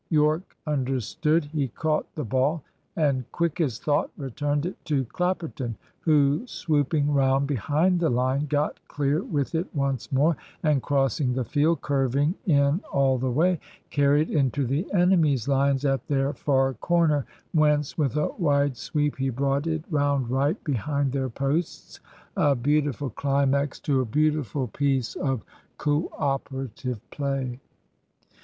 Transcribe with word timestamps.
Yorke 0.09 0.57
understood. 0.65 1.45
He 1.45 1.67
caught 1.67 2.07
the 2.15 2.23
ball, 2.25 2.63
and 2.95 3.31
quick 3.31 3.61
as 3.61 3.77
thought, 3.77 4.09
returned 4.17 4.65
it 4.65 4.83
to 4.85 5.05
Clapperton, 5.05 5.75
who, 5.99 6.41
swooping 6.47 7.13
round 7.13 7.45
behind 7.45 7.99
the 7.99 8.09
line, 8.09 8.47
got 8.47 8.79
clear 8.87 9.21
with 9.23 9.53
it 9.53 9.67
once 9.75 10.11
more, 10.11 10.35
and 10.63 10.81
crossing 10.81 11.33
the 11.33 11.45
field, 11.45 11.81
curving 11.83 12.33
in 12.47 12.81
all 12.91 13.19
the 13.19 13.29
way, 13.29 13.59
carried 13.91 14.31
into 14.31 14.65
the 14.65 14.91
enemy's 14.91 15.47
lines 15.47 15.85
at 15.85 16.07
their 16.07 16.33
far 16.33 16.73
corner, 16.73 17.23
whence 17.51 17.95
with 17.95 18.17
a 18.17 18.29
wide 18.39 18.75
sweep 18.77 19.17
he 19.17 19.29
brought 19.29 19.67
it 19.67 19.83
round 19.91 20.31
right 20.31 20.63
behind 20.63 21.11
their 21.11 21.29
posts, 21.29 21.99
a 22.35 22.55
beautiful 22.55 23.11
climax 23.11 23.79
to 23.79 24.01
a 24.01 24.05
beautiful 24.05 24.65
piece 24.67 25.13
of 25.17 25.45
co 25.77 26.09
operative 26.17 26.99
play. 27.11 27.59